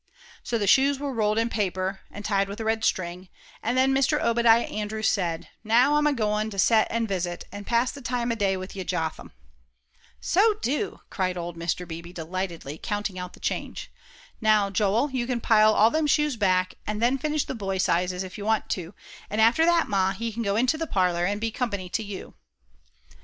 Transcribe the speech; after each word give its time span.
So 0.41 0.57
the 0.57 0.65
shoes 0.65 0.97
were 0.97 1.13
rolled 1.13 1.37
in 1.37 1.47
paper, 1.47 1.99
and 2.09 2.25
tied 2.25 2.49
with 2.49 2.59
a 2.59 2.65
red 2.65 2.83
string, 2.83 3.29
and 3.61 3.77
then 3.77 3.93
Mr. 3.93 4.19
Obadiah 4.19 4.63
Andrews 4.63 5.07
said, 5.07 5.49
"Now 5.63 5.93
I'm 5.93 6.07
a 6.07 6.13
goin' 6.13 6.49
to 6.49 6.57
set 6.57 6.87
an' 6.89 7.05
visit, 7.05 7.43
and 7.51 7.67
pass 7.67 7.91
the 7.91 8.01
time 8.01 8.31
o' 8.31 8.35
day 8.35 8.57
with 8.57 8.75
you, 8.75 8.83
Jotham." 8.83 9.31
"So 10.19 10.55
do," 10.55 11.01
cried 11.11 11.37
old 11.37 11.55
Mr. 11.55 11.87
Beebe, 11.87 12.13
delightedly, 12.13 12.79
counting 12.81 13.19
out 13.19 13.33
the 13.33 13.39
change. 13.39 13.91
"Now, 14.41 14.71
Joel, 14.71 15.11
you 15.11 15.27
can 15.27 15.39
pile 15.39 15.71
all 15.75 15.91
them 15.91 16.07
shoes 16.07 16.35
back, 16.35 16.73
and 16.87 16.99
then 16.99 17.19
finish 17.19 17.45
the 17.45 17.53
boys' 17.53 17.83
sizes, 17.83 18.23
if 18.23 18.39
you 18.39 18.43
want 18.43 18.69
to; 18.69 18.95
and 19.29 19.39
after 19.39 19.65
that, 19.67 19.87
Ma, 19.87 20.13
he 20.13 20.31
can 20.31 20.41
go 20.41 20.55
into 20.55 20.79
the 20.79 20.87
parlor, 20.87 21.25
and 21.25 21.39
be 21.39 21.51
company 21.51 21.89
to 21.89 22.01
you." 22.03 22.33